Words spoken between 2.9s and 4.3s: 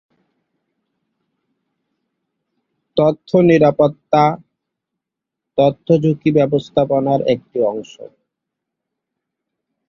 তথ্য নিরাপত্তা